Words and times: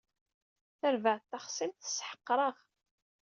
Tarbaɛt 0.79 1.23
taxṣimt 1.31 1.79
tesseḥqer-aɣ. 1.81 2.55